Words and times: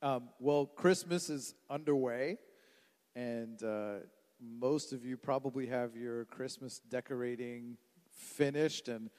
Um, 0.00 0.28
well, 0.38 0.66
Christmas 0.66 1.28
is 1.28 1.54
underway, 1.68 2.38
and 3.16 3.60
uh, 3.64 3.94
most 4.40 4.92
of 4.92 5.04
you 5.04 5.16
probably 5.16 5.66
have 5.66 5.96
your 5.96 6.24
Christmas 6.26 6.80
decorating 6.88 7.76
finished, 8.12 8.86
and 8.86 9.10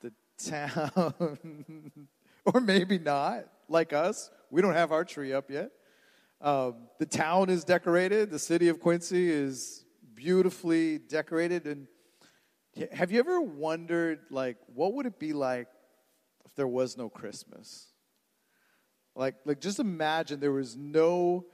the 0.00 0.12
town, 0.42 2.08
or 2.46 2.60
maybe 2.62 2.98
not, 2.98 3.44
like 3.68 3.92
us, 3.92 4.30
we 4.50 4.62
don't 4.62 4.72
have 4.72 4.92
our 4.92 5.04
tree 5.04 5.34
up 5.34 5.50
yet. 5.50 5.72
Um, 6.40 6.88
the 6.98 7.06
town 7.06 7.50
is 7.50 7.62
decorated, 7.62 8.30
the 8.30 8.38
city 8.38 8.68
of 8.68 8.80
Quincy 8.80 9.30
is 9.30 9.84
beautifully 10.14 11.00
decorated, 11.00 11.66
and 11.66 11.86
have 12.92 13.12
you 13.12 13.18
ever 13.18 13.42
wondered, 13.42 14.20
like, 14.30 14.56
what 14.74 14.94
would 14.94 15.04
it 15.04 15.18
be 15.18 15.34
like 15.34 15.68
if 16.46 16.54
there 16.54 16.68
was 16.68 16.96
no 16.96 17.10
Christmas? 17.10 17.88
Like, 19.18 19.34
like 19.44 19.60
just 19.60 19.80
imagine 19.80 20.38
there 20.38 20.52
was 20.52 20.76
no 20.76 21.44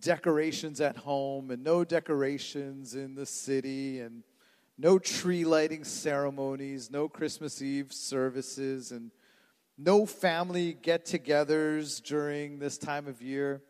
decorations 0.00 0.80
at 0.80 0.96
home 0.96 1.50
and 1.50 1.62
no 1.62 1.84
decorations 1.84 2.94
in 2.94 3.14
the 3.14 3.26
city 3.26 4.00
and 4.00 4.24
no 4.78 4.98
tree 4.98 5.44
lighting 5.44 5.84
ceremonies, 5.84 6.90
no 6.90 7.10
Christmas 7.10 7.60
Eve 7.60 7.92
services, 7.92 8.90
and 8.90 9.10
no 9.76 10.06
family 10.06 10.72
get 10.72 11.04
togethers 11.04 12.02
during 12.02 12.58
this 12.58 12.78
time 12.78 13.06
of 13.06 13.20
year. 13.20 13.60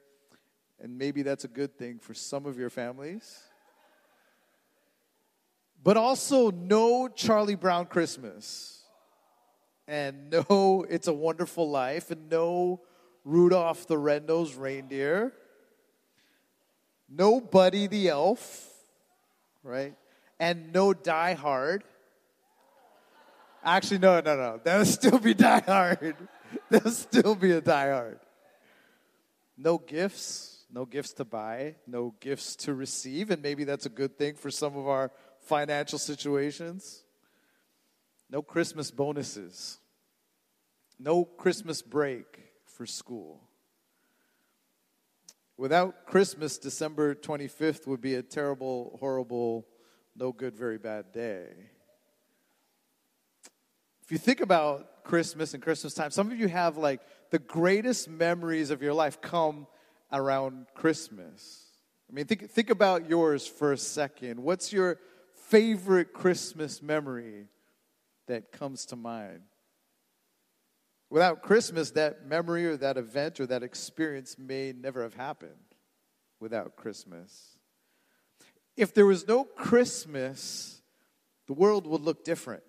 And 0.79 0.97
maybe 0.97 1.23
that's 1.23 1.43
a 1.43 1.49
good 1.49 1.77
thing 1.77 1.99
for 1.99 2.15
some 2.15 2.47
of 2.47 2.57
your 2.57 2.71
families. 2.71 3.43
But 5.83 5.97
also, 5.97 6.53
no 6.53 7.09
Charlie 7.09 7.57
Brown 7.57 7.87
Christmas. 7.87 8.85
And 9.89 10.31
no 10.31 10.87
It's 10.89 11.09
a 11.09 11.13
Wonderful 11.13 11.69
Life. 11.69 12.13
And 12.13 12.31
no 12.31 12.83
Rudolph 13.25 13.87
the 13.87 13.99
Red-Nosed 13.99 14.55
Reindeer. 14.57 15.33
No 17.09 17.41
Buddy 17.41 17.87
the 17.87 18.09
Elf, 18.09 18.69
right? 19.63 19.95
And 20.39 20.73
no 20.73 20.95
Die 20.95 21.35
Hard. 21.35 21.85
Actually, 23.65 23.99
no, 23.99 24.21
no, 24.21 24.37
no. 24.37 24.61
That'll 24.63 24.85
still 24.85 25.19
be 25.19 25.35
Die 25.35 25.61
Hard. 25.67 26.17
That'll 26.71 26.91
still 26.93 27.35
be 27.35 27.53
a 27.53 27.61
Die 27.61 27.91
Hard. 27.91 28.21
No 29.57 29.77
gifts, 29.77 30.65
no 30.73 30.87
gifts 30.87 31.13
to 31.15 31.25
buy, 31.25 31.75
no 31.87 32.15
gifts 32.21 32.57
to 32.57 32.73
receive, 32.73 33.31
and 33.31 33.43
maybe 33.43 33.65
that's 33.65 33.85
a 33.87 33.91
good 33.91 34.17
thing 34.17 34.35
for 34.37 34.51
some 34.51 34.77
of 34.77 34.89
our 34.89 35.11
financial 35.41 35.99
situations. 35.99 37.03
No 38.31 38.41
Christmas 38.41 38.91
bonuses. 38.91 39.79
No 40.99 41.25
Christmas 41.25 41.83
break 41.83 42.50
for 42.81 42.87
school. 42.87 43.43
Without 45.59 46.07
Christmas, 46.07 46.57
December 46.57 47.15
25th 47.15 47.87
would 47.87 48.01
be 48.01 48.15
a 48.15 48.23
terrible, 48.23 48.97
horrible, 49.01 49.67
no 50.17 50.33
good, 50.33 50.57
very 50.57 50.79
bad 50.79 51.13
day. 51.13 51.49
If 54.03 54.11
you 54.11 54.17
think 54.17 54.41
about 54.41 55.05
Christmas 55.05 55.53
and 55.53 55.63
Christmas 55.63 55.93
time, 55.93 56.11
some 56.11 56.33
of 56.33 56.39
you 56.39 56.49
have 56.49 56.79
like 56.79 57.03
the 57.29 57.39
greatest 57.39 58.09
memories 58.09 58.71
of 58.71 58.81
your 58.81 58.95
life 58.95 59.21
come 59.21 59.67
around 60.11 60.65
Christmas. 60.75 61.67
I 62.11 62.15
mean, 62.15 62.25
think, 62.25 62.49
think 62.51 62.71
about 62.71 63.11
yours 63.11 63.47
for 63.47 63.75
a 63.75 63.77
second. 63.77 64.43
What's 64.43 64.73
your 64.73 64.97
favorite 65.35 66.15
Christmas 66.15 66.81
memory 66.81 67.49
that 68.27 68.53
comes 68.53 68.87
to 68.87 68.97
mind? 68.97 69.43
Without 71.11 71.43
Christmas, 71.43 71.91
that 71.91 72.27
memory 72.27 72.65
or 72.67 72.77
that 72.77 72.97
event 72.97 73.41
or 73.41 73.47
that 73.47 73.65
experience 73.65 74.37
may 74.39 74.73
never 74.73 75.03
have 75.03 75.15
happened 75.15 75.51
without 76.39 76.77
Christmas. 76.77 77.57
If 78.77 78.95
there 78.95 79.07
was 79.07 79.27
no 79.27 79.45
Christmas, 79.45 80.81
the 81.49 81.53
world 81.53 81.87
would 81.89 82.01
look 82.01 82.25
different. 82.25 82.63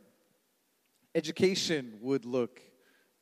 Education 1.13 1.99
would 2.01 2.25
look 2.25 2.59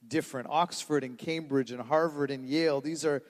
different. 0.07 0.47
Oxford 0.49 1.03
and 1.03 1.17
Cambridge 1.17 1.71
and 1.71 1.81
Harvard 1.81 2.31
and 2.31 2.45
Yale, 2.45 2.79
these 2.79 3.03
are, 3.03 3.21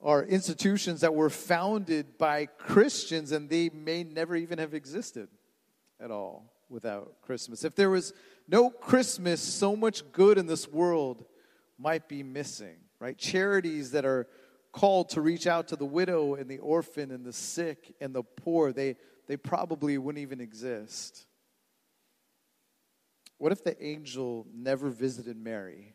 are 0.00 0.24
institutions 0.24 1.02
that 1.02 1.14
were 1.14 1.28
founded 1.28 2.16
by 2.16 2.46
Christians 2.46 3.30
and 3.32 3.50
they 3.50 3.68
may 3.68 4.04
never 4.04 4.36
even 4.36 4.58
have 4.58 4.72
existed 4.72 5.28
at 6.00 6.10
all 6.10 6.50
without 6.70 7.20
Christmas. 7.20 7.62
If 7.62 7.74
there 7.74 7.90
was 7.90 8.14
no 8.48 8.70
Christmas, 8.70 9.40
so 9.40 9.74
much 9.74 10.10
good 10.12 10.38
in 10.38 10.46
this 10.46 10.68
world 10.68 11.24
might 11.78 12.08
be 12.08 12.22
missing, 12.22 12.76
right? 13.00 13.16
Charities 13.16 13.90
that 13.92 14.04
are 14.04 14.26
called 14.72 15.08
to 15.10 15.20
reach 15.20 15.46
out 15.46 15.68
to 15.68 15.76
the 15.76 15.86
widow 15.86 16.34
and 16.34 16.48
the 16.48 16.58
orphan 16.58 17.10
and 17.10 17.24
the 17.24 17.32
sick 17.32 17.94
and 18.00 18.14
the 18.14 18.22
poor, 18.22 18.72
they, 18.72 18.96
they 19.26 19.36
probably 19.36 19.98
wouldn't 19.98 20.22
even 20.22 20.40
exist. 20.40 21.26
What 23.38 23.52
if 23.52 23.64
the 23.64 23.82
angel 23.84 24.46
never 24.54 24.88
visited 24.88 25.36
Mary? 25.36 25.94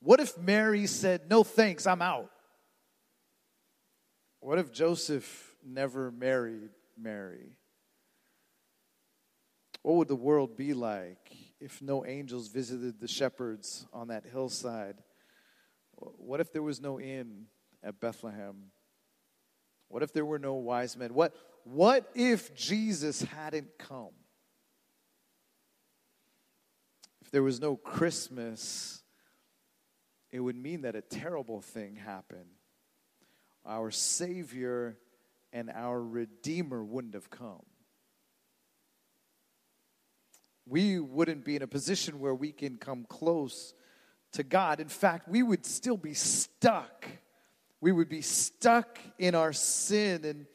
What 0.00 0.20
if 0.20 0.38
Mary 0.38 0.86
said, 0.86 1.28
No 1.28 1.42
thanks, 1.42 1.86
I'm 1.86 2.02
out? 2.02 2.30
What 4.40 4.58
if 4.58 4.72
Joseph 4.72 5.56
never 5.66 6.10
married 6.10 6.70
Mary? 6.96 7.50
What 9.82 9.96
would 9.96 10.08
the 10.08 10.16
world 10.16 10.56
be 10.56 10.74
like 10.74 11.36
if 11.60 11.80
no 11.80 12.04
angels 12.04 12.48
visited 12.48 13.00
the 13.00 13.08
shepherds 13.08 13.86
on 13.92 14.08
that 14.08 14.24
hillside? 14.24 14.96
What 15.96 16.40
if 16.40 16.52
there 16.52 16.62
was 16.62 16.80
no 16.80 17.00
inn 17.00 17.46
at 17.82 18.00
Bethlehem? 18.00 18.70
What 19.88 20.02
if 20.02 20.12
there 20.12 20.24
were 20.24 20.38
no 20.38 20.54
wise 20.54 20.96
men? 20.96 21.14
What, 21.14 21.34
what 21.64 22.10
if 22.14 22.54
Jesus 22.54 23.22
hadn't 23.22 23.78
come? 23.78 24.12
If 27.22 27.30
there 27.30 27.42
was 27.42 27.60
no 27.60 27.76
Christmas, 27.76 29.02
it 30.30 30.40
would 30.40 30.56
mean 30.56 30.82
that 30.82 30.96
a 30.96 31.02
terrible 31.02 31.60
thing 31.60 31.96
happened. 31.96 32.50
Our 33.66 33.90
Savior 33.90 34.98
and 35.52 35.70
our 35.70 36.02
Redeemer 36.02 36.84
wouldn't 36.84 37.14
have 37.14 37.30
come 37.30 37.64
we 40.68 40.98
wouldn't 41.00 41.44
be 41.44 41.56
in 41.56 41.62
a 41.62 41.66
position 41.66 42.20
where 42.20 42.34
we 42.34 42.52
can 42.52 42.76
come 42.76 43.04
close 43.08 43.74
to 44.32 44.42
God. 44.42 44.80
In 44.80 44.88
fact, 44.88 45.28
we 45.28 45.42
would 45.42 45.64
still 45.64 45.96
be 45.96 46.14
stuck. 46.14 47.06
We 47.80 47.92
would 47.92 48.08
be 48.08 48.22
stuck 48.22 48.98
in 49.18 49.34
our 49.34 49.52
sin, 49.52 50.24
and 50.24 50.46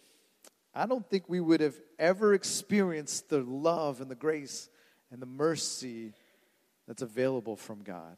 I 0.76 0.86
don't 0.86 1.10
think 1.10 1.26
we 1.28 1.40
would 1.40 1.62
have 1.62 1.76
ever 1.98 2.34
experienced 2.34 3.30
the 3.30 3.42
love 3.42 4.02
and 4.02 4.12
the 4.12 4.16
grace 4.16 4.70
and 5.12 5.22
the 5.22 5.26
mercy 5.26 6.14
that's 6.88 7.02
available 7.02 7.56
from 7.56 7.82
God. 7.82 8.18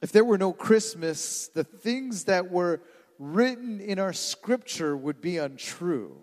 If 0.00 0.12
there 0.12 0.24
were 0.24 0.38
no 0.38 0.52
Christmas, 0.52 1.48
the 1.48 1.64
things 1.64 2.24
that 2.24 2.50
were 2.50 2.80
written 3.18 3.80
in 3.80 3.98
our 3.98 4.12
scripture 4.12 4.96
would 4.96 5.20
be 5.20 5.38
untrue. 5.38 6.16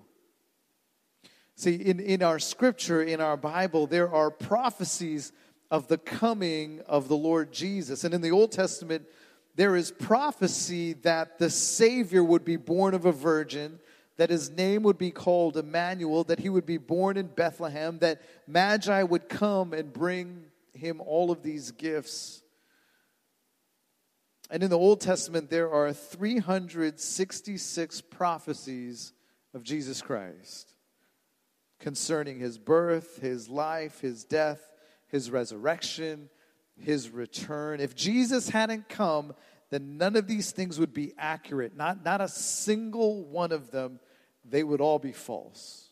See, 1.60 1.76
in, 1.76 2.00
in 2.00 2.24
our 2.24 2.40
scripture, 2.40 3.04
in 3.04 3.20
our 3.20 3.36
Bible, 3.36 3.86
there 3.86 4.10
are 4.10 4.32
prophecies 4.32 5.34
of 5.70 5.90
the 5.90 5.98
coming 5.98 6.80
of 6.88 7.10
the 7.10 7.18
Lord 7.18 7.52
Jesus. 7.52 8.06
And 8.06 8.14
in 8.14 8.22
the 8.22 8.32
Old 8.32 8.54
Testament, 8.54 9.06
there 9.56 9.76
is 9.76 9.92
prophecy 9.92 10.94
that 11.02 11.38
the 11.38 11.50
Savior 11.50 12.24
would 12.24 12.46
be 12.46 12.56
born 12.56 12.94
of 12.94 13.04
a 13.04 13.12
virgin, 13.12 13.82
that 14.16 14.30
his 14.30 14.50
name 14.50 14.84
would 14.84 14.98
be 14.98 15.12
called 15.12 15.58
Emmanuel, 15.58 16.24
that 16.24 16.40
he 16.40 16.48
would 16.48 16.66
be 16.66 16.78
born 16.78 17.18
in 17.18 17.28
Bethlehem, 17.28 18.00
that 18.00 18.22
Magi 18.48 19.04
would 19.04 19.28
come 19.28 19.74
and 19.74 19.92
bring 19.92 20.46
him 20.72 21.02
all 21.02 21.30
of 21.30 21.44
these 21.44 21.72
gifts. 21.72 22.42
And 24.50 24.64
in 24.64 24.70
the 24.70 24.80
Old 24.80 25.02
Testament, 25.02 25.50
there 25.50 25.70
are 25.70 25.92
366 25.92 28.00
prophecies 28.00 29.12
of 29.54 29.64
Jesus 29.64 30.02
Christ 30.02 30.76
concerning 31.80 32.40
his 32.40 32.58
birth, 32.58 33.22
his 33.22 33.50
life, 33.50 34.02
his 34.02 34.24
death, 34.24 34.62
his 35.08 35.32
resurrection, 35.32 36.30
his 36.76 37.10
return. 37.10 37.80
If 37.80 37.96
Jesus 37.96 38.50
hadn't 38.50 38.90
come, 38.90 39.34
then 39.70 39.98
none 39.98 40.16
of 40.16 40.28
these 40.28 40.52
things 40.52 40.80
would 40.80 40.94
be 40.94 41.14
accurate. 41.18 41.76
Not, 41.76 42.04
not 42.04 42.22
a 42.22 42.28
single 42.28 43.24
one 43.26 43.52
of 43.52 43.72
them, 43.72 44.00
they 44.44 44.64
would 44.64 44.82
all 44.82 45.00
be 45.00 45.12
false. 45.12 45.90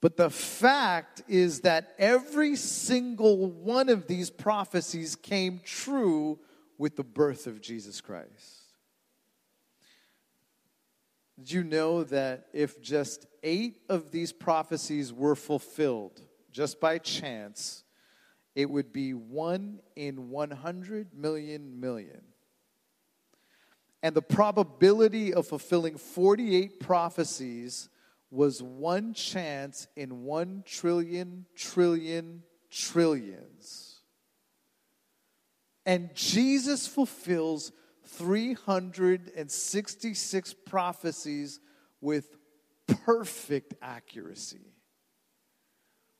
But 0.00 0.16
the 0.16 0.30
fact 0.30 1.22
is 1.26 1.62
that 1.62 1.94
every 1.98 2.54
single 2.54 3.50
one 3.50 3.88
of 3.88 4.06
these 4.06 4.30
prophecies 4.30 5.16
came 5.16 5.60
true 5.64 6.38
with 6.78 6.94
the 6.94 7.02
birth 7.02 7.48
of 7.48 7.60
Jesus 7.60 8.00
Christ. 8.00 8.57
Did 11.38 11.52
you 11.52 11.62
know 11.62 12.02
that 12.04 12.48
if 12.52 12.82
just 12.82 13.26
eight 13.44 13.78
of 13.88 14.10
these 14.10 14.32
prophecies 14.32 15.12
were 15.12 15.36
fulfilled, 15.36 16.20
just 16.50 16.80
by 16.80 16.98
chance, 16.98 17.84
it 18.56 18.68
would 18.68 18.92
be 18.92 19.14
1 19.14 19.80
in 19.94 20.30
100 20.30 21.14
million 21.14 21.80
million. 21.80 22.22
And 24.02 24.16
the 24.16 24.22
probability 24.22 25.32
of 25.32 25.46
fulfilling 25.46 25.96
48 25.96 26.80
prophecies 26.80 27.88
was 28.30 28.60
one 28.60 29.14
chance 29.14 29.86
in 29.96 30.24
1 30.24 30.64
trillion, 30.66 31.46
trillion, 31.54 32.42
trillions. 32.70 34.00
And 35.86 36.14
Jesus 36.14 36.86
fulfills 36.86 37.72
366 38.08 40.54
prophecies 40.66 41.60
with 42.00 42.36
perfect 43.04 43.74
accuracy. 43.82 44.72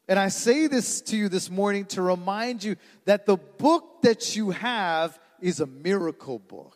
And 0.08 0.19
I 0.19 0.29
say 0.29 0.67
this 0.67 1.00
to 1.02 1.17
you 1.17 1.29
this 1.29 1.50
morning 1.50 1.85
to 1.87 2.02
remind 2.02 2.64
you 2.64 2.76
that 3.05 3.26
the 3.26 3.37
book 3.37 4.02
that 4.02 4.37
you 4.37 4.50
have 4.50 5.19
is 5.40 5.61
a 5.61 5.67
miracle 5.67 6.38
book. 6.38 6.75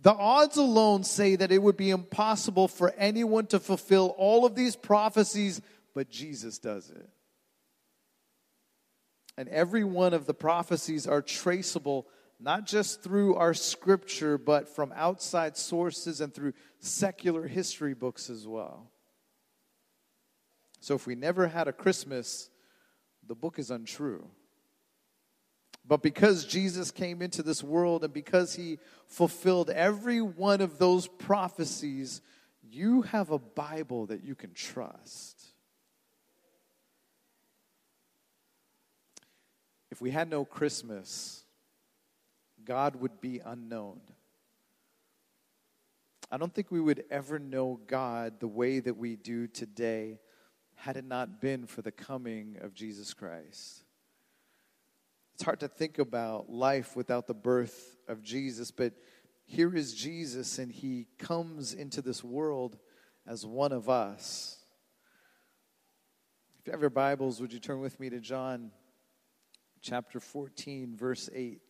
The 0.00 0.12
odds 0.12 0.56
alone 0.56 1.04
say 1.04 1.36
that 1.36 1.50
it 1.50 1.62
would 1.62 1.76
be 1.76 1.90
impossible 1.90 2.68
for 2.68 2.92
anyone 2.98 3.46
to 3.46 3.60
fulfill 3.60 4.14
all 4.18 4.44
of 4.44 4.54
these 4.54 4.76
prophecies, 4.76 5.62
but 5.94 6.10
Jesus 6.10 6.58
does 6.58 6.90
it. 6.90 7.08
And 9.38 9.48
every 9.48 9.82
one 9.82 10.12
of 10.12 10.26
the 10.26 10.34
prophecies 10.34 11.06
are 11.06 11.22
traceable 11.22 12.06
not 12.40 12.66
just 12.66 13.02
through 13.02 13.36
our 13.36 13.54
scripture, 13.54 14.36
but 14.38 14.68
from 14.68 14.92
outside 14.94 15.56
sources 15.56 16.20
and 16.20 16.34
through 16.34 16.52
secular 16.80 17.46
history 17.46 17.94
books 17.94 18.28
as 18.28 18.46
well. 18.46 18.90
So 20.80 20.94
if 20.94 21.06
we 21.06 21.14
never 21.14 21.48
had 21.48 21.68
a 21.68 21.72
Christmas, 21.72 22.50
the 23.26 23.34
book 23.34 23.58
is 23.58 23.70
untrue. 23.70 24.28
But 25.86 26.02
because 26.02 26.44
Jesus 26.44 26.90
came 26.90 27.20
into 27.20 27.42
this 27.42 27.62
world 27.62 28.04
and 28.04 28.12
because 28.12 28.54
he 28.54 28.78
fulfilled 29.06 29.70
every 29.70 30.20
one 30.22 30.60
of 30.60 30.78
those 30.78 31.06
prophecies, 31.06 32.22
you 32.62 33.02
have 33.02 33.30
a 33.30 33.38
Bible 33.38 34.06
that 34.06 34.24
you 34.24 34.34
can 34.34 34.52
trust. 34.54 35.42
If 39.90 40.00
we 40.00 40.10
had 40.10 40.28
no 40.28 40.44
Christmas, 40.44 41.43
God 42.64 42.96
would 42.96 43.20
be 43.20 43.40
unknown. 43.44 44.00
I 46.30 46.36
don't 46.36 46.52
think 46.52 46.70
we 46.70 46.80
would 46.80 47.04
ever 47.10 47.38
know 47.38 47.78
God 47.86 48.40
the 48.40 48.48
way 48.48 48.80
that 48.80 48.96
we 48.96 49.16
do 49.16 49.46
today 49.46 50.18
had 50.74 50.96
it 50.96 51.04
not 51.04 51.40
been 51.40 51.66
for 51.66 51.82
the 51.82 51.92
coming 51.92 52.56
of 52.60 52.74
Jesus 52.74 53.14
Christ. 53.14 53.84
It's 55.34 55.42
hard 55.42 55.60
to 55.60 55.68
think 55.68 55.98
about 55.98 56.50
life 56.50 56.96
without 56.96 57.26
the 57.26 57.34
birth 57.34 57.96
of 58.08 58.22
Jesus, 58.22 58.70
but 58.70 58.94
here 59.46 59.74
is 59.74 59.94
Jesus, 59.94 60.58
and 60.58 60.72
he 60.72 61.06
comes 61.18 61.74
into 61.74 62.00
this 62.00 62.24
world 62.24 62.78
as 63.26 63.44
one 63.44 63.72
of 63.72 63.88
us. 63.88 64.58
If 66.58 66.66
you 66.66 66.72
have 66.72 66.80
your 66.80 66.90
Bibles, 66.90 67.40
would 67.40 67.52
you 67.52 67.58
turn 67.58 67.80
with 67.80 68.00
me 68.00 68.10
to 68.10 68.20
John 68.20 68.70
chapter 69.82 70.18
14, 70.18 70.96
verse 70.96 71.28
8? 71.34 71.60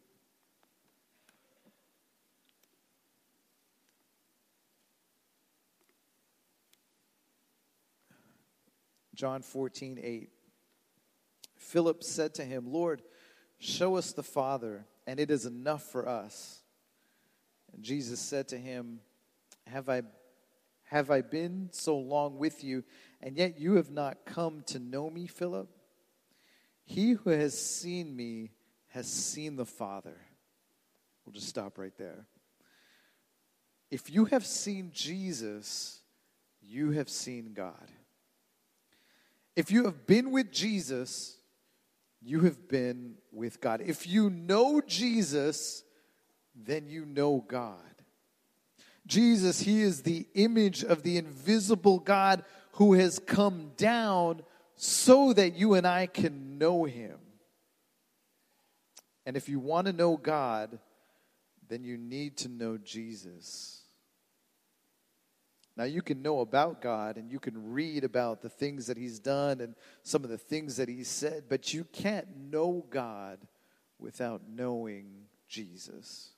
John 9.15 9.43
14, 9.43 9.99
8. 10.03 10.31
Philip 11.57 12.03
said 12.03 12.35
to 12.35 12.45
him, 12.45 12.73
Lord, 12.73 13.03
show 13.59 13.97
us 13.97 14.13
the 14.13 14.23
Father, 14.23 14.87
and 15.07 15.19
it 15.19 15.31
is 15.31 15.47
enough 15.47 15.83
for 15.83 16.09
us. 16.09 16.63
And 17.73 17.83
Jesus 17.83 18.21
said 18.21 18.49
to 18.49 18.59
him, 18.59 19.01
Have 19.67 19.89
I, 19.89 20.03
have 20.85 21.11
I 21.11 21.23
been 21.23 21.71
so 21.73 21.97
long 21.97 22.39
with 22.39 22.63
you, 22.63 22.85
and 23.21 23.37
yet 23.37 23.59
you 23.59 23.75
have 23.77 23.91
not 23.91 24.25
come 24.25 24.63
to 24.67 24.79
know 24.79 25.11
me, 25.11 25.27
Philip? 25.27 25.69
He 26.85 27.13
who 27.13 27.31
has 27.31 27.59
seen 27.59 28.15
me 28.15 28.51
has 28.89 29.07
seen 29.07 29.57
the 29.57 29.65
Father. 29.65 30.17
We'll 31.25 31.33
just 31.33 31.49
stop 31.49 31.79
right 31.79 31.97
there. 31.97 32.27
If 33.91 34.11
you 34.11 34.27
have 34.27 34.45
seen 34.45 34.91
Jesus, 34.93 36.01
you 36.61 36.91
have 36.93 37.09
seen 37.09 37.53
God. 37.55 37.89
If 39.57 39.71
you 39.71 39.85
have 39.85 40.07
been 40.07 40.31
with 40.31 40.51
Jesus, 40.51 41.37
you 42.21 42.41
have 42.41 42.69
been 42.69 43.15
with 43.31 43.61
God. 43.61 43.83
If 43.85 44.07
you 44.07 44.31
know 44.31 44.81
Jesus, 44.81 45.85
then 46.55 46.89
you 46.89 47.05
know 47.05 47.45
God. 47.47 47.79
Jesus, 49.07 49.61
He 49.61 49.83
is 49.83 50.03
the 50.03 50.27
image 50.35 50.83
of 50.83 51.03
the 51.03 51.19
invisible 51.19 51.99
God 51.99 52.45
who 52.73 52.95
has 52.95 53.19
come 53.19 53.73
down 53.77 54.43
so 54.77 55.33
that 55.33 55.55
you 55.55 55.75
and 55.75 55.87
I 55.87 56.07
can 56.07 56.59
know 56.59 56.85
Him. 56.85 57.19
And 59.27 59.37
if 59.37 59.49
you 59.49 59.59
want 59.59 59.87
to 59.87 59.93
know 59.93 60.17
God, 60.17 60.79
then 61.69 61.85
you 61.85 61.97
need 61.97 62.37
to 62.39 62.49
know 62.49 62.79
Jesus. 62.79 63.84
Now, 65.77 65.85
you 65.85 66.03
can 66.03 66.23
know 66.23 66.41
about 66.41 66.81
God 66.81 67.17
and 67.17 67.31
you 67.31 67.41
can 67.41 67.73
read 67.73 68.05
about 68.05 68.43
the 68.43 68.49
things 68.49 68.87
that 68.87 68.97
He's 68.97 69.19
done 69.19 69.61
and 69.61 69.75
some 70.05 70.23
of 70.23 70.31
the 70.31 70.39
things 70.39 70.77
that 70.77 70.89
He's 70.89 71.09
said, 71.09 71.45
but 71.49 71.75
you 71.75 71.85
can't 71.85 72.29
know 72.51 72.85
God 72.91 73.39
without 73.99 74.43
knowing 74.49 75.27
Jesus. 75.49 76.31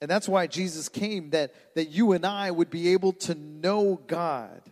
And 0.00 0.10
that's 0.10 0.28
why 0.28 0.46
Jesus 0.46 0.88
came, 0.88 1.30
that, 1.30 1.54
that 1.74 1.90
you 1.90 2.12
and 2.12 2.24
I 2.24 2.50
would 2.50 2.70
be 2.70 2.92
able 2.92 3.12
to 3.14 3.34
know 3.34 4.00
God. 4.06 4.62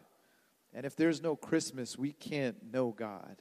And 0.72 0.86
if 0.86 0.94
there's 0.94 1.22
no 1.22 1.34
Christmas, 1.34 1.98
we 1.98 2.12
can't 2.12 2.72
know 2.72 2.90
God. 2.96 3.36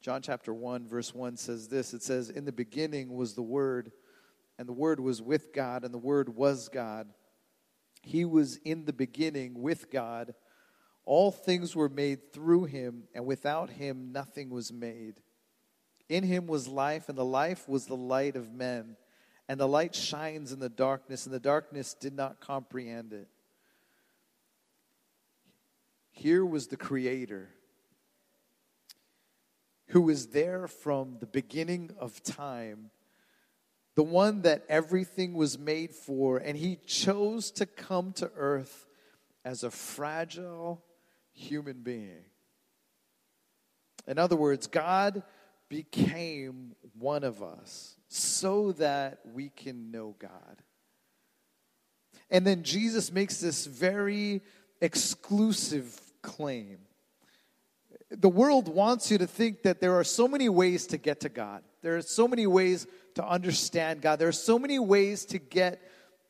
John 0.00 0.22
chapter 0.22 0.52
1, 0.52 0.88
verse 0.88 1.14
1 1.14 1.36
says 1.36 1.68
this 1.68 1.94
it 1.94 2.02
says, 2.02 2.30
In 2.30 2.44
the 2.44 2.52
beginning 2.52 3.14
was 3.14 3.34
the 3.34 3.42
Word 3.42 3.92
and 4.58 4.68
the 4.68 4.72
Word 4.72 5.00
was 5.00 5.20
with 5.20 5.52
God, 5.52 5.84
and 5.84 5.92
the 5.92 5.98
Word 5.98 6.34
was 6.36 6.68
God. 6.68 7.08
He 8.02 8.24
was 8.24 8.56
in 8.58 8.84
the 8.84 8.92
beginning 8.92 9.62
with 9.62 9.90
God. 9.90 10.34
All 11.04 11.30
things 11.30 11.74
were 11.74 11.88
made 11.88 12.32
through 12.32 12.64
him, 12.64 13.04
and 13.14 13.26
without 13.26 13.70
him 13.70 14.12
nothing 14.12 14.50
was 14.50 14.72
made. 14.72 15.20
In 16.08 16.24
him 16.24 16.46
was 16.46 16.68
life, 16.68 17.08
and 17.08 17.16
the 17.16 17.24
life 17.24 17.68
was 17.68 17.86
the 17.86 17.96
light 17.96 18.36
of 18.36 18.52
men. 18.52 18.96
And 19.48 19.58
the 19.58 19.68
light 19.68 19.94
shines 19.94 20.52
in 20.52 20.60
the 20.60 20.68
darkness, 20.68 21.26
and 21.26 21.34
the 21.34 21.40
darkness 21.40 21.94
did 21.94 22.14
not 22.14 22.40
comprehend 22.40 23.12
it. 23.12 23.28
Here 26.10 26.44
was 26.44 26.68
the 26.68 26.76
Creator 26.76 27.50
who 29.92 30.00
was 30.00 30.28
there 30.28 30.66
from 30.66 31.18
the 31.20 31.26
beginning 31.26 31.90
of 31.98 32.22
time 32.22 32.90
the 33.94 34.02
one 34.02 34.42
that 34.42 34.64
everything 34.68 35.34
was 35.34 35.58
made 35.58 35.94
for, 35.94 36.38
and 36.38 36.56
he 36.56 36.76
chose 36.86 37.50
to 37.52 37.66
come 37.66 38.12
to 38.14 38.30
earth 38.36 38.86
as 39.44 39.64
a 39.64 39.70
fragile 39.70 40.82
human 41.32 41.82
being. 41.82 42.24
In 44.06 44.18
other 44.18 44.36
words, 44.36 44.66
God 44.66 45.22
became 45.68 46.74
one 46.98 47.24
of 47.24 47.42
us 47.42 47.96
so 48.08 48.72
that 48.72 49.20
we 49.32 49.48
can 49.48 49.90
know 49.90 50.14
God. 50.18 50.62
And 52.30 52.46
then 52.46 52.62
Jesus 52.62 53.12
makes 53.12 53.40
this 53.40 53.66
very 53.66 54.42
exclusive 54.80 55.98
claim. 56.22 56.78
The 58.10 58.28
world 58.28 58.68
wants 58.68 59.10
you 59.10 59.18
to 59.18 59.26
think 59.26 59.62
that 59.62 59.80
there 59.80 59.94
are 59.94 60.04
so 60.04 60.28
many 60.28 60.48
ways 60.48 60.86
to 60.88 60.98
get 60.98 61.20
to 61.20 61.28
God. 61.28 61.62
There 61.82 61.96
are 61.96 62.02
so 62.02 62.28
many 62.28 62.46
ways 62.46 62.86
to 63.14 63.26
understand 63.26 64.00
God. 64.00 64.18
There 64.18 64.28
are 64.28 64.32
so 64.32 64.58
many 64.58 64.78
ways 64.78 65.24
to 65.26 65.38
get 65.38 65.80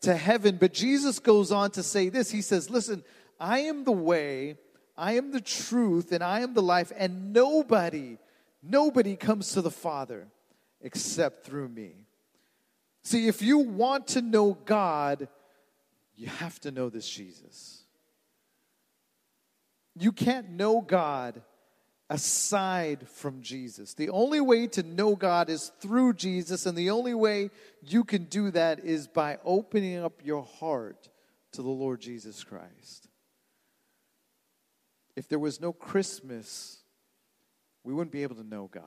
to 0.02 0.16
heaven, 0.16 0.56
but 0.60 0.72
Jesus 0.72 1.18
goes 1.18 1.52
on 1.52 1.70
to 1.72 1.82
say 1.82 2.08
this. 2.08 2.30
He 2.30 2.42
says, 2.42 2.70
Listen, 2.70 3.04
I 3.38 3.60
am 3.60 3.84
the 3.84 3.92
way, 3.92 4.56
I 4.96 5.12
am 5.12 5.32
the 5.32 5.40
truth, 5.40 6.12
and 6.12 6.22
I 6.22 6.40
am 6.40 6.54
the 6.54 6.62
life, 6.62 6.92
and 6.96 7.32
nobody, 7.32 8.18
nobody 8.62 9.16
comes 9.16 9.52
to 9.52 9.62
the 9.62 9.70
Father 9.70 10.28
except 10.80 11.44
through 11.44 11.68
me. 11.68 12.06
See, 13.04 13.28
if 13.28 13.42
you 13.42 13.58
want 13.58 14.08
to 14.08 14.22
know 14.22 14.56
God, 14.64 15.28
you 16.16 16.26
have 16.26 16.60
to 16.60 16.70
know 16.70 16.88
this 16.88 17.08
Jesus. 17.08 17.82
You 19.98 20.12
can't 20.12 20.50
know 20.50 20.80
God 20.80 21.42
aside 22.12 23.08
from 23.08 23.40
Jesus. 23.40 23.94
The 23.94 24.10
only 24.10 24.40
way 24.42 24.66
to 24.66 24.82
know 24.82 25.16
God 25.16 25.48
is 25.48 25.72
through 25.80 26.12
Jesus, 26.12 26.66
and 26.66 26.76
the 26.76 26.90
only 26.90 27.14
way 27.14 27.48
you 27.82 28.04
can 28.04 28.24
do 28.24 28.50
that 28.50 28.80
is 28.80 29.06
by 29.06 29.38
opening 29.46 29.96
up 29.96 30.20
your 30.22 30.42
heart 30.42 31.08
to 31.52 31.62
the 31.62 31.70
Lord 31.70 32.02
Jesus 32.02 32.44
Christ. 32.44 33.08
If 35.16 35.26
there 35.26 35.38
was 35.38 35.58
no 35.58 35.72
Christmas, 35.72 36.82
we 37.82 37.94
wouldn't 37.94 38.12
be 38.12 38.24
able 38.24 38.36
to 38.36 38.46
know 38.46 38.68
God. 38.70 38.84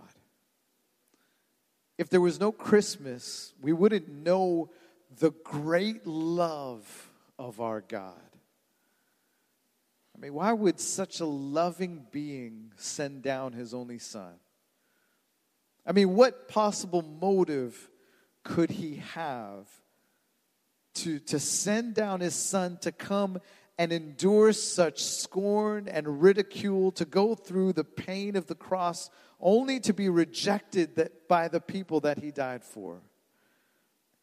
If 1.97 2.11
there 2.11 2.21
was 2.21 2.39
no 2.39 2.51
Christmas, 2.51 3.53
we 3.59 3.73
wouldn't 3.73 4.07
know 4.07 4.69
the 5.17 5.31
great 5.43 6.05
love 6.05 7.09
of 7.39 7.59
our 7.59 7.81
God. 7.81 8.13
I 10.15 10.21
mean, 10.21 10.33
why 10.33 10.53
would 10.53 10.79
such 10.79 11.19
a 11.19 11.25
loving 11.25 12.05
being 12.11 12.71
send 12.77 13.21
down 13.21 13.51
his 13.51 13.73
only 13.73 13.99
son? 13.99 14.33
I 15.85 15.91
mean, 15.91 16.15
what 16.15 16.47
possible 16.47 17.01
motive 17.01 17.89
could 18.43 18.69
he 18.69 18.95
have 19.13 19.67
to, 20.95 21.19
to 21.19 21.39
send 21.39 21.95
down 21.95 22.21
his 22.21 22.33
son 22.33 22.77
to 22.81 22.91
come 22.91 23.39
and 23.77 23.91
endure 23.91 24.53
such 24.53 25.03
scorn 25.03 25.89
and 25.89 26.21
ridicule, 26.21 26.93
to 26.93 27.03
go 27.03 27.35
through 27.35 27.73
the 27.73 27.83
pain 27.83 28.37
of 28.37 28.47
the 28.47 28.55
cross, 28.55 29.09
only 29.41 29.81
to 29.81 29.93
be 29.93 30.07
rejected 30.07 30.95
that, 30.95 31.27
by 31.27 31.49
the 31.49 31.59
people 31.59 31.99
that 31.99 32.19
he 32.19 32.31
died 32.31 32.63
for? 32.63 33.01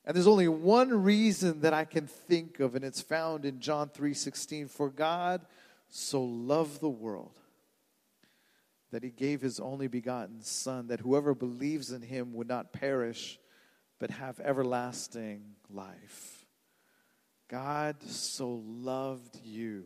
And 0.05 0.17
there's 0.17 0.27
only 0.27 0.49
one 0.49 1.03
reason 1.05 1.61
that 1.61 1.75
I 1.75 1.85
can 1.85 2.07
think 2.07 2.61
of, 2.61 2.75
and 2.75 2.85
it's 2.85 3.03
found 3.03 3.45
in 3.45 3.61
John 3.61 3.91
3:16. 3.91 4.69
For 4.69 4.89
God 4.89 5.47
so 5.95 6.23
loved 6.23 6.81
the 6.81 6.89
world 6.89 7.39
that 8.93 9.03
he 9.03 9.11
gave 9.11 9.43
his 9.43 9.61
only 9.61 9.89
begotten 9.89 10.41
Son, 10.41 10.87
that 10.87 11.01
whoever 11.01 11.35
believes 11.35 11.93
in 11.93 12.01
him 12.01 12.33
would 12.33 12.49
not 12.49 12.73
perish, 12.73 13.39
but 13.99 14.11
have 14.11 14.41
everlasting 14.41 15.43
life. 15.69 16.47
God 17.49 18.03
so 18.05 18.63
loved 18.67 19.39
you 19.45 19.85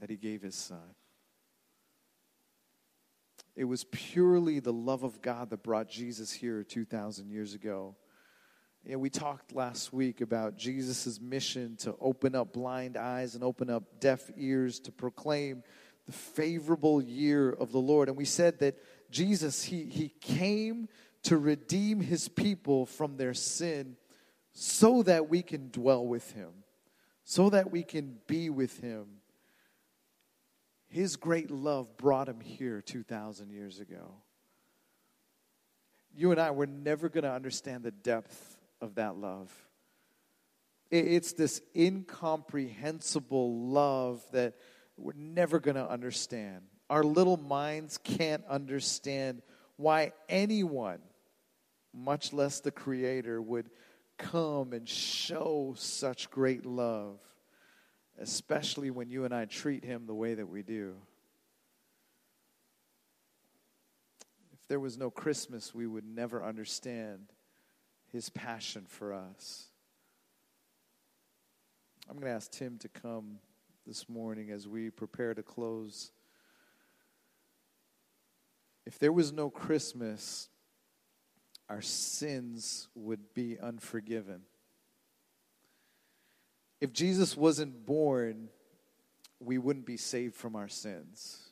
that 0.00 0.08
he 0.08 0.16
gave 0.16 0.40
his 0.40 0.54
Son. 0.54 0.94
It 3.54 3.64
was 3.64 3.84
purely 3.84 4.58
the 4.58 4.72
love 4.72 5.02
of 5.02 5.20
God 5.20 5.50
that 5.50 5.62
brought 5.62 5.90
Jesus 5.90 6.32
here 6.32 6.64
2,000 6.64 7.28
years 7.28 7.52
ago. 7.52 7.94
You 8.84 8.92
know, 8.92 8.98
we 8.98 9.10
talked 9.10 9.54
last 9.54 9.92
week 9.92 10.20
about 10.20 10.56
Jesus' 10.56 11.20
mission 11.20 11.76
to 11.78 11.94
open 12.00 12.34
up 12.34 12.52
blind 12.52 12.96
eyes 12.96 13.34
and 13.34 13.44
open 13.44 13.70
up 13.70 14.00
deaf 14.00 14.30
ears 14.36 14.80
to 14.80 14.92
proclaim 14.92 15.62
the 16.06 16.12
favorable 16.12 17.02
year 17.02 17.50
of 17.50 17.70
the 17.70 17.80
Lord. 17.80 18.08
And 18.08 18.16
we 18.16 18.24
said 18.24 18.60
that 18.60 18.78
Jesus, 19.10 19.62
he, 19.62 19.84
he 19.84 20.08
came 20.20 20.88
to 21.24 21.36
redeem 21.36 22.00
his 22.00 22.28
people 22.28 22.86
from 22.86 23.16
their 23.16 23.34
sin 23.34 23.96
so 24.52 25.02
that 25.02 25.28
we 25.28 25.42
can 25.42 25.70
dwell 25.70 26.06
with 26.06 26.32
him, 26.32 26.50
so 27.24 27.50
that 27.50 27.70
we 27.70 27.82
can 27.82 28.18
be 28.26 28.48
with 28.48 28.80
him. 28.80 29.06
His 30.88 31.16
great 31.16 31.50
love 31.50 31.96
brought 31.98 32.28
him 32.28 32.40
here 32.40 32.80
2,000 32.80 33.50
years 33.50 33.78
ago. 33.80 34.14
You 36.14 36.30
and 36.30 36.40
I, 36.40 36.50
we're 36.50 36.66
never 36.66 37.08
going 37.08 37.24
to 37.24 37.32
understand 37.32 37.82
the 37.82 37.90
depth 37.90 38.57
of 38.80 38.96
that 38.96 39.16
love. 39.16 39.52
It's 40.90 41.32
this 41.32 41.60
incomprehensible 41.76 43.68
love 43.68 44.24
that 44.32 44.54
we're 44.96 45.12
never 45.14 45.60
going 45.60 45.76
to 45.76 45.88
understand. 45.88 46.62
Our 46.88 47.04
little 47.04 47.36
minds 47.36 47.98
can't 47.98 48.44
understand 48.46 49.42
why 49.76 50.12
anyone, 50.28 51.00
much 51.94 52.32
less 52.32 52.60
the 52.60 52.70
Creator, 52.70 53.42
would 53.42 53.68
come 54.16 54.72
and 54.72 54.88
show 54.88 55.74
such 55.76 56.30
great 56.30 56.64
love, 56.64 57.20
especially 58.18 58.90
when 58.90 59.10
you 59.10 59.24
and 59.24 59.34
I 59.34 59.44
treat 59.44 59.84
Him 59.84 60.06
the 60.06 60.14
way 60.14 60.34
that 60.34 60.48
we 60.48 60.62
do. 60.62 60.96
If 64.52 64.66
there 64.68 64.80
was 64.80 64.96
no 64.96 65.10
Christmas, 65.10 65.74
we 65.74 65.86
would 65.86 66.04
never 66.04 66.42
understand 66.42 67.26
his 68.12 68.28
passion 68.30 68.84
for 68.88 69.12
us. 69.12 69.66
I'm 72.08 72.16
going 72.16 72.26
to 72.26 72.34
ask 72.34 72.50
Tim 72.50 72.78
to 72.78 72.88
come 72.88 73.38
this 73.86 74.08
morning 74.08 74.50
as 74.50 74.66
we 74.66 74.90
prepare 74.90 75.34
to 75.34 75.42
close. 75.42 76.10
If 78.86 78.98
there 78.98 79.12
was 79.12 79.32
no 79.32 79.50
Christmas, 79.50 80.48
our 81.68 81.82
sins 81.82 82.88
would 82.94 83.34
be 83.34 83.58
unforgiven. 83.60 84.40
If 86.80 86.92
Jesus 86.92 87.36
wasn't 87.36 87.84
born, 87.84 88.48
we 89.40 89.58
wouldn't 89.58 89.86
be 89.86 89.96
saved 89.96 90.34
from 90.34 90.56
our 90.56 90.68
sins. 90.68 91.50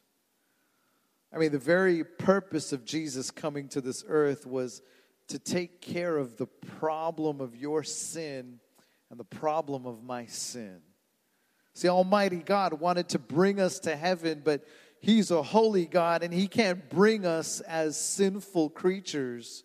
I 1.33 1.39
mean, 1.39 1.53
the 1.53 1.59
very 1.59 2.05
purpose 2.05 2.73
of 2.73 2.85
Jesus 2.85 3.31
coming 3.31 3.69
to 3.69 3.81
this 3.81 4.05
earth 4.09 4.47
was 4.47 4.81
to 5.29 5.39
take 5.39 5.81
care 5.81 6.17
of 6.17 6.37
the 6.37 6.47
problem 6.47 7.41
of 7.41 7.57
your 7.57 7.83
sin 7.83 8.61
and 9.11 9.19
the 9.19 9.25
problem 9.25 9.87
of 9.87 10.03
my 10.03 10.27
sin. 10.27 10.81
See, 11.75 11.89
Almighty 11.89 12.39
God 12.39 12.75
wanted 12.75 13.11
to 13.11 13.19
bring 13.19 13.61
us 13.61 13.81
to 13.81 13.97
heaven, 13.97 14.43
but 14.45 14.65
He's 15.01 15.31
a 15.31 15.43
holy 15.43 15.87
God 15.87 16.23
and 16.23 16.33
He 16.33 16.49
can't 16.49 16.89
bring 16.89 17.27
us 17.27 17.61
as 17.61 17.99
sinful 17.99 18.71
creatures. 18.71 19.63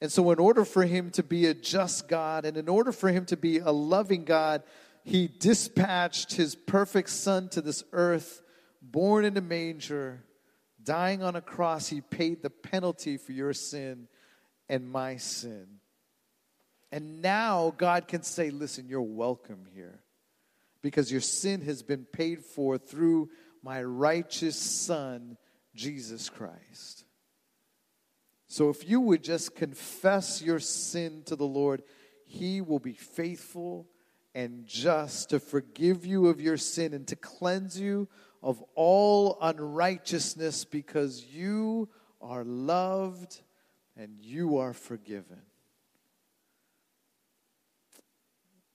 And 0.00 0.12
so, 0.12 0.30
in 0.30 0.38
order 0.38 0.64
for 0.64 0.84
Him 0.84 1.10
to 1.12 1.22
be 1.22 1.46
a 1.46 1.54
just 1.54 2.06
God 2.06 2.44
and 2.44 2.56
in 2.56 2.68
order 2.68 2.92
for 2.92 3.08
Him 3.08 3.24
to 3.26 3.36
be 3.36 3.58
a 3.58 3.72
loving 3.72 4.24
God, 4.24 4.62
He 5.04 5.28
dispatched 5.28 6.34
His 6.34 6.54
perfect 6.54 7.10
Son 7.10 7.48
to 7.50 7.60
this 7.60 7.82
earth, 7.92 8.42
born 8.80 9.24
in 9.24 9.36
a 9.36 9.40
manger, 9.40 10.22
dying 10.82 11.22
on 11.22 11.34
a 11.34 11.40
cross. 11.40 11.88
He 11.88 12.00
paid 12.00 12.42
the 12.42 12.50
penalty 12.50 13.16
for 13.16 13.32
your 13.32 13.52
sin 13.52 14.06
and 14.68 14.90
my 14.90 15.16
sin. 15.16 15.66
And 16.92 17.20
now 17.20 17.74
God 17.76 18.08
can 18.08 18.22
say, 18.22 18.50
Listen, 18.50 18.88
you're 18.88 19.02
welcome 19.02 19.66
here 19.74 20.00
because 20.82 21.10
your 21.10 21.20
sin 21.20 21.62
has 21.62 21.82
been 21.82 22.04
paid 22.04 22.44
for 22.44 22.78
through 22.78 23.28
my 23.62 23.82
righteous 23.82 24.56
Son, 24.56 25.36
Jesus 25.74 26.30
Christ. 26.30 27.04
So 28.46 28.70
if 28.70 28.88
you 28.88 29.00
would 29.00 29.24
just 29.24 29.56
confess 29.56 30.40
your 30.40 30.60
sin 30.60 31.22
to 31.26 31.36
the 31.36 31.46
Lord, 31.46 31.82
He 32.24 32.60
will 32.60 32.78
be 32.78 32.92
faithful 32.92 33.88
and 34.34 34.66
just 34.66 35.30
to 35.30 35.40
forgive 35.40 36.06
you 36.06 36.28
of 36.28 36.40
your 36.40 36.56
sin 36.56 36.94
and 36.94 37.06
to 37.08 37.16
cleanse 37.16 37.80
you 37.80 38.08
of 38.42 38.62
all 38.74 39.38
unrighteousness 39.40 40.64
because 40.64 41.24
you 41.24 41.88
are 42.20 42.44
loved 42.44 43.40
and 43.96 44.20
you 44.20 44.58
are 44.58 44.72
forgiven. 44.72 45.40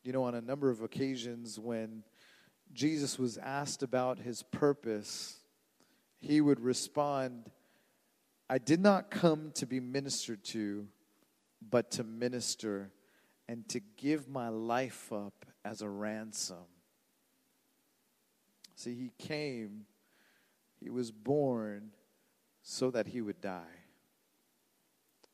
You 0.04 0.14
know, 0.14 0.24
on 0.24 0.34
a 0.34 0.42
number 0.42 0.70
of 0.70 0.82
occasions 0.82 1.60
when 1.60 2.04
Jesus 2.74 3.20
was 3.20 3.38
asked 3.38 3.84
about 3.84 4.18
his 4.18 4.42
purpose, 4.42 5.38
he 6.20 6.42
would 6.42 6.60
respond, 6.60 7.52
I 8.50 8.58
did 8.58 8.80
not 8.80 9.12
come 9.12 9.52
to 9.56 9.66
be 9.68 9.80
ministered 9.80 10.44
to, 10.46 10.88
but 11.70 11.92
to 11.92 12.04
minister 12.04 12.92
and 13.48 13.68
to 13.70 13.80
give 13.98 14.28
my 14.28 14.50
life 14.50 15.12
up 15.14 15.46
as 15.64 15.82
a 15.82 15.90
ransom. 15.90 16.66
See, 18.76 18.96
he 18.96 19.12
came, 19.20 19.86
he 20.80 20.90
was 20.90 21.12
born 21.12 21.92
so 22.64 22.90
that 22.90 23.08
he 23.08 23.22
would 23.22 23.42
die 23.42 23.81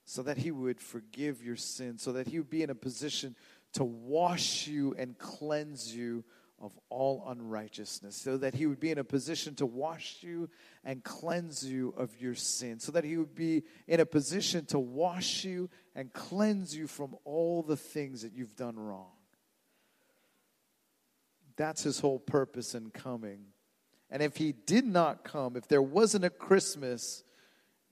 so 0.09 0.23
that 0.23 0.37
He 0.37 0.51
would 0.51 0.79
forgive 0.79 1.43
your 1.43 1.57
sins, 1.57 2.01
so 2.01 2.13
that 2.13 2.27
He 2.27 2.39
would 2.39 2.49
be 2.49 2.63
in 2.63 2.69
a 2.69 2.75
position 2.75 3.35
to 3.73 3.83
wash 3.83 4.65
you 4.65 4.95
and 4.97 5.17
cleanse 5.17 5.93
you 5.93 6.23
of 6.61 6.71
all 6.89 7.25
unrighteousness, 7.27 8.15
so 8.15 8.37
that 8.37 8.53
He 8.53 8.65
would 8.67 8.79
be 8.79 8.89
in 8.89 8.99
a 8.99 9.03
position 9.03 9.53
to 9.55 9.65
wash 9.65 10.19
you 10.21 10.49
and 10.85 11.03
cleanse 11.03 11.65
you 11.65 11.93
of 11.97 12.09
your 12.21 12.35
sin, 12.35 12.79
so 12.79 12.93
that 12.93 13.03
He 13.03 13.17
would 13.17 13.35
be 13.35 13.63
in 13.85 13.99
a 13.99 14.05
position 14.05 14.65
to 14.67 14.79
wash 14.79 15.43
you 15.43 15.69
and 15.93 16.13
cleanse 16.13 16.73
you 16.73 16.87
from 16.87 17.17
all 17.25 17.61
the 17.61 17.77
things 17.77 18.21
that 18.21 18.31
you've 18.31 18.55
done 18.55 18.79
wrong. 18.79 19.11
That's 21.57 21.83
His 21.83 21.99
whole 21.99 22.19
purpose 22.19 22.75
in 22.75 22.91
coming. 22.91 23.39
And 24.09 24.23
if 24.23 24.37
He 24.37 24.53
did 24.53 24.85
not 24.85 25.25
come, 25.25 25.57
if 25.57 25.67
there 25.67 25.81
wasn't 25.81 26.23
a 26.23 26.29
Christmas, 26.29 27.25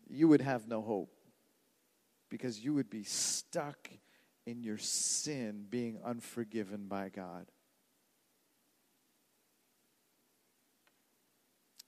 you 0.10 0.30
would 0.30 0.42
have 0.42 0.66
no 0.66 0.82
hope 0.82 1.15
because 2.30 2.64
you 2.64 2.74
would 2.74 2.90
be 2.90 3.04
stuck 3.04 3.90
in 4.46 4.64
your 4.64 4.78
sin, 4.78 5.66
being 5.70 6.00
unforgiven 6.04 6.88
by 6.88 7.10
God. 7.10 7.46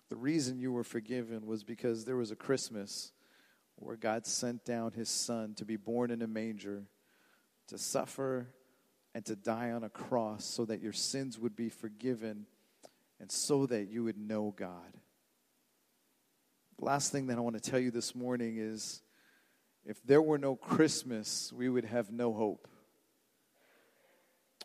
The 0.10 0.16
reason 0.16 0.60
you 0.60 0.72
were 0.72 0.84
forgiven 0.84 1.46
was 1.46 1.64
because 1.64 2.06
there 2.06 2.16
was 2.16 2.32
a 2.32 2.36
Christmas 2.36 3.12
where 3.76 3.98
God 3.98 4.26
sent 4.26 4.66
down 4.66 4.94
his 4.94 5.10
son 5.10 5.54
to 5.56 5.66
be 5.66 5.76
born 5.76 6.10
in 6.10 6.22
a 6.22 6.28
manger, 6.28 6.84
to 7.68 7.78
suffer 7.78 8.48
and 9.14 9.26
to 9.26 9.36
die 9.36 9.72
on 9.72 9.84
a 9.84 9.90
cross 9.90 10.46
so 10.46 10.66
that 10.66 10.82
your 10.82 10.94
sins 10.94 11.38
would 11.38 11.56
be 11.56 11.70
forgiven 11.70 12.48
and 13.20 13.32
so 13.32 13.66
that 13.66 13.90
you 13.90 14.04
would 14.04 14.18
know 14.18 14.54
God. 14.56 14.94
The 16.80 16.86
last 16.86 17.12
thing 17.12 17.28
that 17.28 17.38
I 17.38 17.42
want 17.42 17.62
to 17.62 17.70
tell 17.70 17.80
you 17.80 17.92
this 17.92 18.16
morning 18.16 18.58
is 18.58 19.02
if 19.88 20.04
there 20.04 20.22
were 20.22 20.38
no 20.38 20.56
Christmas, 20.56 21.52
we 21.56 21.70
would 21.70 21.86
have 21.86 22.12
no 22.12 22.34
hope. 22.34 22.68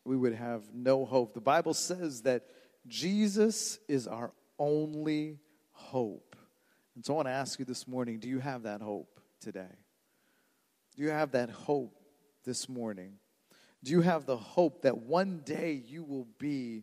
We 0.05 0.17
would 0.17 0.35
have 0.35 0.75
no 0.75 1.05
hope. 1.05 1.33
The 1.33 1.41
Bible 1.41 1.75
says 1.75 2.23
that 2.23 2.43
Jesus 2.89 3.79
is 3.89 4.09
our 4.09 4.33
only 4.59 5.39
hope. 5.71 6.35
And 6.97 7.05
so 7.05 7.13
I 7.13 7.17
want 7.17 7.29
to 7.29 7.33
ask 7.33 7.59
you 7.61 7.65
this 7.65 7.87
morning 7.87 8.19
do 8.19 8.29
you 8.29 8.41
have 8.41 8.65
that 8.65 8.83
hope 8.83 9.21
today? 9.41 9.79
Do 10.97 11.05
you 11.05 11.11
have 11.11 11.31
that 11.33 11.51
hope 11.51 11.97
this 12.45 12.69
morning? 12.69 13.15
Do 13.85 13.93
you 13.93 14.01
have 14.01 14.27
the 14.27 14.37
hope 14.37 14.83
that 14.83 14.99
one 14.99 15.43
day 15.45 15.81
you 15.87 16.03
will 16.03 16.27
be 16.39 16.83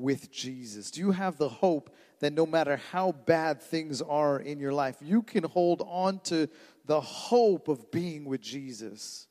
with 0.00 0.30
Jesus? 0.30 0.90
Do 0.90 1.00
you 1.00 1.12
have 1.12 1.36
the 1.36 1.48
hope 1.48 1.94
that 2.20 2.32
no 2.32 2.46
matter 2.46 2.76
how 2.90 3.12
bad 3.12 3.62
things 3.62 4.02
are 4.02 4.38
in 4.38 4.58
your 4.58 4.72
life, 4.72 4.96
you 5.00 5.22
can 5.22 5.44
hold 5.44 5.82
on 5.86 6.20
to 6.20 6.48
the 6.86 7.00
hope 7.00 7.68
of 7.68 7.90
being 7.90 8.24
with 8.24 8.40
Jesus? 8.40 9.26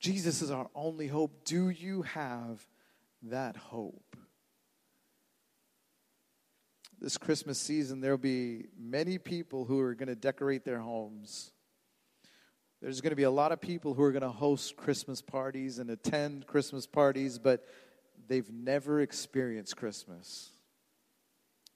Jesus 0.00 0.42
is 0.42 0.50
our 0.50 0.68
only 0.74 1.08
hope. 1.08 1.44
Do 1.44 1.68
you 1.68 2.02
have 2.02 2.66
that 3.22 3.56
hope? 3.56 4.16
This 6.98 7.18
Christmas 7.18 7.58
season, 7.58 8.00
there'll 8.00 8.16
be 8.16 8.66
many 8.78 9.18
people 9.18 9.66
who 9.66 9.78
are 9.80 9.94
going 9.94 10.08
to 10.08 10.14
decorate 10.14 10.64
their 10.64 10.80
homes. 10.80 11.50
There's 12.80 13.00
going 13.00 13.10
to 13.10 13.16
be 13.16 13.24
a 13.24 13.30
lot 13.30 13.52
of 13.52 13.60
people 13.60 13.94
who 13.94 14.02
are 14.02 14.12
going 14.12 14.22
to 14.22 14.28
host 14.28 14.76
Christmas 14.76 15.20
parties 15.20 15.78
and 15.78 15.90
attend 15.90 16.46
Christmas 16.46 16.86
parties, 16.86 17.38
but 17.38 17.66
they've 18.28 18.50
never 18.50 19.00
experienced 19.00 19.76
Christmas. 19.76 20.50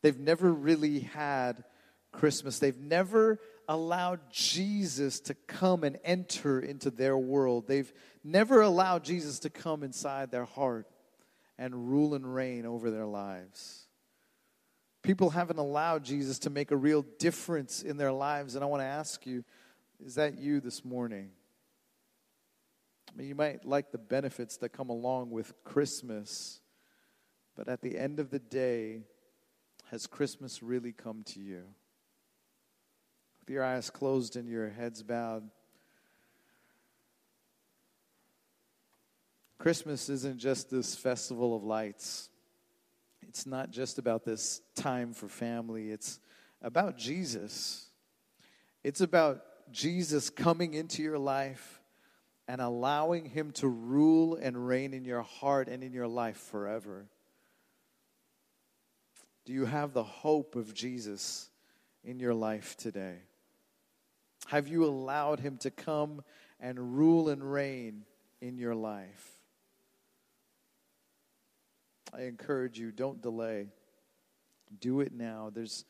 They've 0.03 0.19
never 0.19 0.53
really 0.53 1.01
had 1.01 1.65
Christmas. 2.13 2.59
They've 2.59 2.79
never 2.79 3.39
allowed 3.69 4.21
Jesus 4.33 5.21
to 5.21 5.35
come 5.47 5.85
and 5.85 5.99
enter 6.05 6.59
into 6.61 6.91
their 6.91 7.17
world. 7.17 7.69
They've 7.69 7.93
never 8.25 8.63
allowed 8.63 9.05
Jesus 9.05 9.39
to 9.41 9.51
come 9.51 9.83
inside 9.83 10.31
their 10.31 10.45
heart 10.45 10.87
and 11.59 11.91
rule 11.91 12.15
and 12.15 12.35
reign 12.35 12.67
over 12.67 12.91
their 12.91 13.07
lives. 13.07 13.87
People 15.03 15.31
haven't 15.31 15.59
allowed 15.59 16.05
Jesus 16.05 16.41
to 16.41 16.51
make 16.51 16.71
a 16.71 16.77
real 16.77 17.03
difference 17.19 17.83
in 17.83 17.97
their 17.97 18.13
lives. 18.13 18.55
And 18.55 18.65
I 18.65 18.67
want 18.67 18.83
to 18.83 18.87
ask 18.87 19.25
you 19.27 19.45
is 20.05 20.15
that 20.15 20.39
you 20.39 20.61
this 20.61 20.85
morning? 20.85 21.31
I 23.11 23.17
mean, 23.17 23.29
you 23.29 23.35
might 23.35 23.65
like 23.65 23.91
the 23.91 23.99
benefits 23.99 24.57
that 24.59 24.71
come 24.71 24.89
along 24.89 25.31
with 25.31 25.53
Christmas, 25.65 26.61
but 27.57 27.69
at 27.69 27.83
the 27.83 27.99
end 27.99 28.21
of 28.21 28.31
the 28.31 28.39
day, 28.39 29.03
has 29.91 30.07
Christmas 30.07 30.63
really 30.63 30.93
come 30.93 31.25
to 31.25 31.41
you? 31.41 31.63
With 33.41 33.51
your 33.51 33.65
eyes 33.65 33.91
closed 33.91 34.37
and 34.37 34.49
your 34.49 34.69
heads 34.69 35.03
bowed, 35.03 35.51
Christmas 39.59 40.09
isn't 40.09 40.39
just 40.39 40.71
this 40.71 40.95
festival 40.95 41.55
of 41.57 41.65
lights. 41.65 42.31
It's 43.23 43.47
not 43.47 43.71
just 43.71 43.99
about 43.99 44.25
this 44.25 44.63
time 44.75 45.13
for 45.13 45.29
family. 45.29 45.91
It's 45.91 46.21
about 46.63 46.97
Jesus. 46.97 47.87
It's 48.83 49.01
about 49.01 49.43
Jesus 49.71 50.31
coming 50.31 50.75
into 50.75 51.03
your 51.03 51.19
life 51.19 51.80
and 52.51 52.61
allowing 52.61 53.27
Him 53.27 53.53
to 53.53 53.69
rule 53.69 54.35
and 54.35 54.67
reign 54.67 54.93
in 54.93 55.05
your 55.05 55.23
heart 55.23 55.69
and 55.69 55.85
in 55.85 55.93
your 55.93 56.09
life 56.09 56.37
forever? 56.37 57.07
Do 59.45 59.53
you 59.53 59.67
have 59.67 59.93
the 59.93 60.03
hope 60.03 60.57
of 60.57 60.75
Jesus 60.75 61.49
in 62.03 62.19
your 62.19 62.35
life 62.35 62.77
today? 62.77 63.19
Have 64.49 64.67
you 64.67 64.85
allowed 64.85 65.39
Him 65.39 65.59
to 65.59 65.71
come 65.71 66.25
and 66.59 66.99
rule 66.99 67.29
and 67.29 67.53
reign 67.53 68.05
in 68.41 68.59
your 68.59 68.75
life? 68.75 69.31
I 72.13 72.23
encourage 72.23 72.81
you, 72.81 72.91
don't 72.91 73.23
delay. 73.23 73.69
Do 74.81 75.03
it 75.03 75.13
now. 75.13 75.53
There's, 75.55 75.85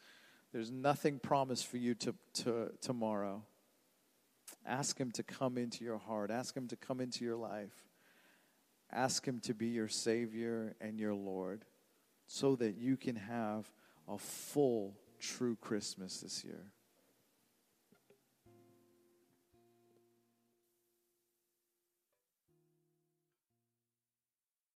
there's 0.52 0.70
nothing 0.70 1.20
promised 1.20 1.66
for 1.68 1.78
you 1.78 1.94
to, 1.94 2.14
to, 2.34 2.72
tomorrow. 2.82 3.44
Ask 4.66 4.98
Him 4.98 5.10
to 5.12 5.22
come 5.22 5.58
into 5.58 5.84
your 5.84 5.98
heart, 5.98 6.30
ask 6.30 6.56
Him 6.56 6.68
to 6.68 6.76
come 6.76 7.00
into 7.00 7.24
your 7.24 7.36
life. 7.36 7.84
Ask 8.92 9.26
Him 9.26 9.40
to 9.40 9.54
be 9.54 9.68
your 9.68 9.88
Savior 9.88 10.74
and 10.80 10.98
your 10.98 11.14
Lord 11.14 11.64
so 12.26 12.56
that 12.56 12.76
you 12.76 12.96
can 12.96 13.16
have 13.16 13.70
a 14.08 14.18
full, 14.18 14.96
true 15.20 15.56
Christmas 15.60 16.20
this 16.20 16.44
year. 16.44 16.72